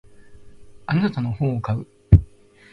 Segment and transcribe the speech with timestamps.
[0.87, 1.85] あなたの本を買う。